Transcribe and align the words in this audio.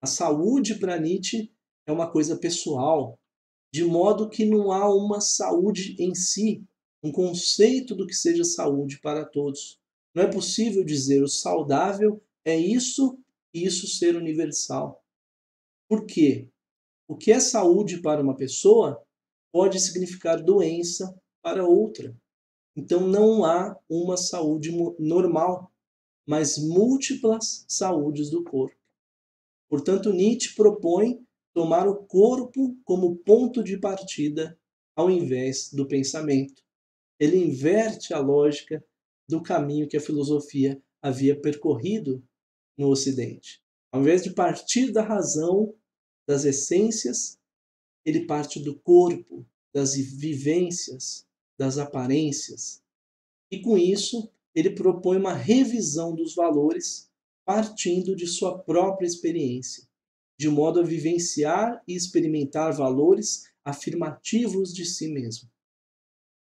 A 0.00 0.06
saúde 0.06 0.76
para 0.76 0.98
Nietzsche 0.98 1.50
é 1.84 1.92
uma 1.92 2.10
coisa 2.10 2.36
pessoal, 2.36 3.18
de 3.72 3.84
modo 3.84 4.28
que 4.28 4.44
não 4.44 4.70
há 4.70 4.88
uma 4.94 5.20
saúde 5.20 5.96
em 5.98 6.14
si, 6.14 6.64
um 7.02 7.10
conceito 7.10 7.94
do 7.94 8.06
que 8.06 8.14
seja 8.14 8.44
saúde 8.44 9.00
para 9.00 9.24
todos. 9.24 9.80
Não 10.14 10.22
é 10.22 10.30
possível 10.30 10.84
dizer 10.84 11.22
o 11.22 11.28
saudável 11.28 12.22
é 12.44 12.56
isso 12.56 13.18
e 13.52 13.64
isso 13.64 13.88
ser 13.88 14.16
universal. 14.16 15.04
Por 15.88 16.06
quê? 16.06 16.48
O 17.08 17.16
que 17.16 17.32
é 17.32 17.40
saúde 17.40 18.00
para 18.00 18.22
uma 18.22 18.36
pessoa 18.36 19.02
pode 19.50 19.80
significar 19.80 20.42
doença 20.42 21.18
para 21.42 21.66
outra. 21.66 22.16
Então 22.76 23.00
não 23.08 23.44
há 23.44 23.76
uma 23.88 24.16
saúde 24.16 24.70
normal, 24.98 25.72
mas 26.24 26.56
múltiplas 26.56 27.64
saúdes 27.66 28.30
do 28.30 28.44
corpo. 28.44 28.77
Portanto, 29.68 30.12
Nietzsche 30.12 30.54
propõe 30.54 31.20
tomar 31.52 31.86
o 31.88 32.04
corpo 32.06 32.76
como 32.84 33.16
ponto 33.16 33.62
de 33.62 33.78
partida 33.78 34.58
ao 34.96 35.10
invés 35.10 35.70
do 35.72 35.86
pensamento. 35.86 36.62
Ele 37.20 37.36
inverte 37.36 38.14
a 38.14 38.18
lógica 38.18 38.84
do 39.28 39.42
caminho 39.42 39.88
que 39.88 39.96
a 39.96 40.00
filosofia 40.00 40.80
havia 41.02 41.38
percorrido 41.38 42.24
no 42.76 42.88
Ocidente. 42.88 43.62
Ao 43.92 44.00
invés 44.00 44.22
de 44.22 44.32
partir 44.32 44.92
da 44.92 45.02
razão, 45.02 45.74
das 46.26 46.44
essências, 46.44 47.38
ele 48.04 48.26
parte 48.26 48.60
do 48.60 48.78
corpo, 48.78 49.46
das 49.74 49.94
vivências, 49.94 51.26
das 51.58 51.78
aparências. 51.78 52.82
E 53.50 53.60
com 53.60 53.76
isso, 53.76 54.30
ele 54.54 54.70
propõe 54.70 55.16
uma 55.16 55.34
revisão 55.34 56.14
dos 56.14 56.34
valores 56.34 57.07
partindo 57.48 58.14
de 58.14 58.26
sua 58.26 58.58
própria 58.58 59.06
experiência, 59.06 59.88
de 60.38 60.50
modo 60.50 60.80
a 60.80 60.82
vivenciar 60.82 61.82
e 61.88 61.94
experimentar 61.94 62.74
valores 62.74 63.50
afirmativos 63.64 64.70
de 64.74 64.84
si 64.84 65.08
mesmo. 65.08 65.50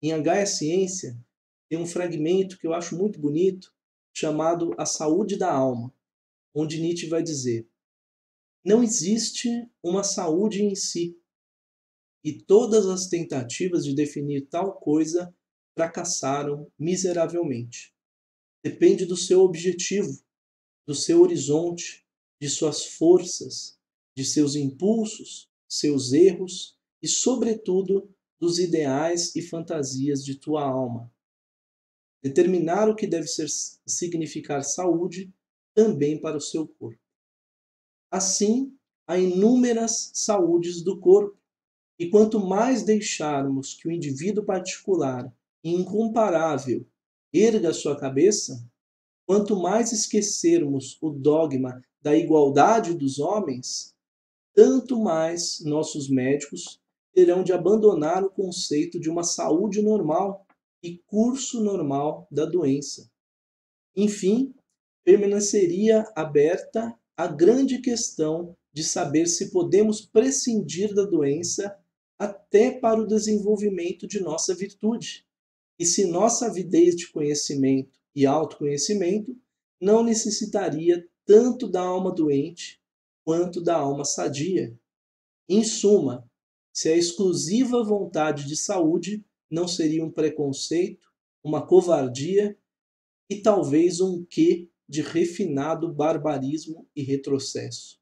Em 0.00 0.14
H 0.14 0.46
Ciência, 0.46 1.22
tem 1.68 1.78
um 1.78 1.84
fragmento 1.84 2.58
que 2.58 2.66
eu 2.66 2.72
acho 2.72 2.96
muito 2.96 3.20
bonito, 3.20 3.70
chamado 4.14 4.74
A 4.78 4.86
Saúde 4.86 5.36
da 5.36 5.52
Alma, 5.52 5.92
onde 6.54 6.80
Nietzsche 6.80 7.06
vai 7.06 7.22
dizer: 7.22 7.68
Não 8.64 8.82
existe 8.82 9.50
uma 9.82 10.02
saúde 10.02 10.62
em 10.62 10.74
si, 10.74 11.20
e 12.24 12.32
todas 12.32 12.86
as 12.86 13.08
tentativas 13.08 13.84
de 13.84 13.94
definir 13.94 14.46
tal 14.46 14.72
coisa 14.80 15.36
fracassaram 15.74 16.66
miseravelmente. 16.78 17.94
Depende 18.62 19.04
do 19.04 19.18
seu 19.18 19.42
objetivo, 19.42 20.24
do 20.86 20.94
seu 20.94 21.20
horizonte, 21.22 22.04
de 22.40 22.48
suas 22.48 22.84
forças, 22.84 23.78
de 24.16 24.24
seus 24.24 24.54
impulsos, 24.54 25.48
seus 25.68 26.12
erros 26.12 26.78
e, 27.02 27.08
sobretudo, 27.08 28.08
dos 28.38 28.58
ideais 28.58 29.34
e 29.34 29.42
fantasias 29.42 30.24
de 30.24 30.34
tua 30.34 30.62
alma. 30.62 31.12
Determinar 32.22 32.88
o 32.88 32.94
que 32.94 33.06
deve 33.06 33.26
ser 33.26 33.48
significar 33.86 34.62
saúde 34.64 35.32
também 35.74 36.20
para 36.20 36.36
o 36.36 36.40
seu 36.40 36.66
corpo. 36.66 37.00
Assim, 38.10 38.76
há 39.06 39.18
inúmeras 39.18 40.10
saúdes 40.14 40.82
do 40.82 41.00
corpo, 41.00 41.36
e 41.98 42.08
quanto 42.08 42.40
mais 42.40 42.82
deixarmos 42.82 43.74
que 43.74 43.88
o 43.88 43.92
indivíduo 43.92 44.44
particular 44.44 45.32
e 45.62 45.70
incomparável 45.70 46.86
erga 47.32 47.72
sua 47.72 47.98
cabeça, 47.98 48.68
quanto 49.26 49.56
mais 49.56 49.92
esquecermos 49.92 50.98
o 51.00 51.10
dogma 51.10 51.82
da 52.02 52.16
igualdade 52.16 52.94
dos 52.94 53.18
homens, 53.18 53.94
tanto 54.54 55.00
mais 55.00 55.60
nossos 55.64 56.08
médicos 56.08 56.80
terão 57.12 57.42
de 57.42 57.52
abandonar 57.52 58.22
o 58.24 58.30
conceito 58.30 59.00
de 59.00 59.08
uma 59.08 59.22
saúde 59.22 59.80
normal 59.80 60.46
e 60.82 60.98
curso 61.06 61.62
normal 61.62 62.28
da 62.30 62.44
doença. 62.44 63.10
Enfim, 63.96 64.54
permaneceria 65.04 66.04
aberta 66.14 66.94
a 67.16 67.26
grande 67.26 67.78
questão 67.78 68.56
de 68.72 68.82
saber 68.82 69.26
se 69.26 69.50
podemos 69.50 70.00
prescindir 70.00 70.92
da 70.92 71.04
doença 71.04 71.78
até 72.18 72.72
para 72.72 73.00
o 73.00 73.06
desenvolvimento 73.06 74.06
de 74.06 74.20
nossa 74.20 74.54
virtude, 74.54 75.24
e 75.78 75.84
se 75.86 76.06
nossa 76.06 76.46
avidez 76.46 76.94
de 76.96 77.10
conhecimento 77.10 78.03
e 78.14 78.26
autoconhecimento 78.26 79.36
não 79.80 80.02
necessitaria 80.02 81.06
tanto 81.26 81.68
da 81.68 81.80
alma 81.80 82.12
doente 82.12 82.80
quanto 83.24 83.60
da 83.60 83.76
alma 83.76 84.04
sadia. 84.04 84.78
Em 85.48 85.64
suma, 85.64 86.28
se 86.72 86.88
a 86.88 86.96
exclusiva 86.96 87.82
vontade 87.82 88.46
de 88.46 88.56
saúde 88.56 89.24
não 89.50 89.68
seria 89.68 90.04
um 90.04 90.10
preconceito, 90.10 91.08
uma 91.42 91.66
covardia 91.66 92.58
e 93.30 93.40
talvez 93.40 94.00
um 94.00 94.24
quê 94.24 94.68
de 94.88 95.00
refinado 95.00 95.92
barbarismo 95.92 96.88
e 96.94 97.02
retrocesso. 97.02 97.98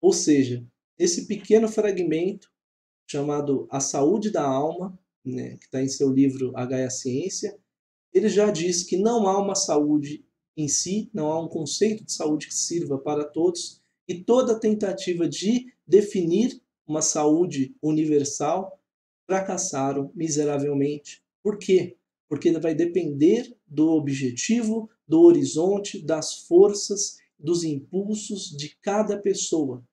Ou 0.00 0.12
seja, 0.12 0.66
esse 0.98 1.26
pequeno 1.26 1.68
fragmento 1.68 2.50
chamado 3.06 3.66
A 3.70 3.80
Saúde 3.80 4.30
da 4.30 4.46
Alma, 4.46 4.98
né, 5.24 5.56
que 5.56 5.64
está 5.64 5.82
em 5.82 5.88
seu 5.88 6.12
livro 6.12 6.52
H 6.56 6.86
a 6.86 6.90
Ciência, 6.90 7.58
ele 8.12 8.28
já 8.28 8.50
diz 8.50 8.82
que 8.82 8.96
não 8.96 9.26
há 9.28 9.40
uma 9.40 9.54
saúde 9.54 10.24
em 10.56 10.66
si, 10.66 11.08
não 11.12 11.30
há 11.30 11.40
um 11.40 11.48
conceito 11.48 12.04
de 12.04 12.12
saúde 12.12 12.48
que 12.48 12.54
sirva 12.54 12.98
para 12.98 13.24
todos, 13.24 13.80
e 14.08 14.22
toda 14.22 14.58
tentativa 14.58 15.28
de 15.28 15.72
definir 15.86 16.60
uma 16.86 17.02
saúde 17.02 17.76
universal 17.82 18.80
fracassaram 19.26 20.10
miseravelmente. 20.14 21.22
Por 21.42 21.58
quê? 21.58 21.96
Porque 22.28 22.50
vai 22.58 22.74
depender 22.74 23.54
do 23.66 23.90
objetivo, 23.90 24.90
do 25.06 25.20
horizonte, 25.20 26.02
das 26.02 26.46
forças, 26.46 27.18
dos 27.38 27.62
impulsos 27.62 28.50
de 28.56 28.76
cada 28.80 29.18
pessoa. 29.18 29.84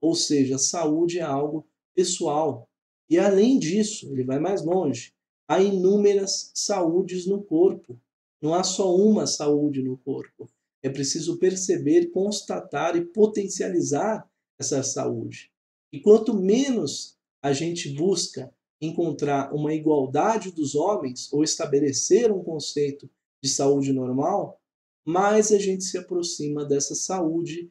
Ou 0.00 0.14
seja, 0.14 0.58
saúde 0.58 1.20
é 1.20 1.22
algo 1.22 1.66
pessoal. 1.94 2.68
E 3.08 3.18
além 3.18 3.58
disso, 3.58 4.12
ele 4.12 4.24
vai 4.24 4.40
mais 4.40 4.64
longe, 4.64 5.14
há 5.52 5.60
inúmeras 5.60 6.50
saúdes 6.54 7.26
no 7.26 7.42
corpo. 7.42 8.00
Não 8.40 8.54
há 8.54 8.64
só 8.64 8.96
uma 8.96 9.26
saúde 9.26 9.82
no 9.82 9.98
corpo. 9.98 10.48
É 10.82 10.88
preciso 10.88 11.38
perceber, 11.38 12.06
constatar 12.06 12.96
e 12.96 13.04
potencializar 13.04 14.26
essa 14.58 14.82
saúde. 14.82 15.50
E 15.92 16.00
quanto 16.00 16.34
menos 16.34 17.18
a 17.42 17.52
gente 17.52 17.90
busca 17.90 18.52
encontrar 18.80 19.54
uma 19.54 19.74
igualdade 19.74 20.50
dos 20.50 20.74
homens 20.74 21.30
ou 21.30 21.44
estabelecer 21.44 22.32
um 22.32 22.42
conceito 22.42 23.08
de 23.42 23.50
saúde 23.50 23.92
normal, 23.92 24.58
mais 25.04 25.52
a 25.52 25.58
gente 25.58 25.84
se 25.84 25.98
aproxima 25.98 26.64
dessa 26.64 26.94
saúde 26.94 27.70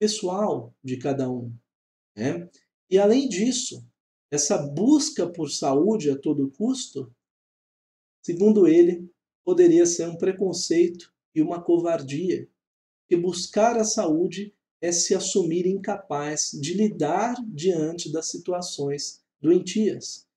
pessoal 0.00 0.74
de 0.82 0.96
cada 0.96 1.30
um. 1.30 1.52
Né? 2.16 2.48
E 2.88 2.98
além 2.98 3.28
disso, 3.28 3.86
essa 4.30 4.56
busca 4.56 5.26
por 5.26 5.50
saúde 5.50 6.10
a 6.10 6.18
todo 6.18 6.50
custo, 6.50 7.12
segundo 8.28 8.68
ele, 8.68 9.10
poderia 9.42 9.86
ser 9.86 10.06
um 10.06 10.14
preconceito 10.14 11.10
e 11.34 11.40
uma 11.40 11.62
covardia, 11.62 12.46
que 13.08 13.16
buscar 13.16 13.78
a 13.78 13.84
saúde 13.84 14.54
é 14.82 14.92
se 14.92 15.14
assumir 15.14 15.66
incapaz 15.66 16.50
de 16.52 16.74
lidar 16.74 17.36
diante 17.46 18.12
das 18.12 18.30
situações 18.30 19.24
doentias. 19.40 20.28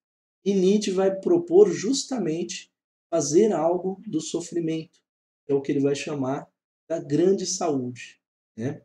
E 0.46 0.54
Nietzsche 0.54 0.90
vai 0.90 1.20
propor 1.20 1.70
justamente 1.70 2.72
fazer 3.10 3.52
algo 3.52 4.02
do 4.08 4.22
sofrimento, 4.22 5.02
é 5.46 5.54
o 5.54 5.62
que 5.62 5.74
ele 5.74 5.82
vai 5.82 5.94
chamar 5.94 6.50
da 6.88 6.98
grande 6.98 7.46
saúde. 7.46 8.22
Né? 8.56 8.82